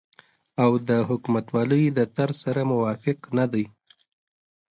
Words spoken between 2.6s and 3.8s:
موافق نه دي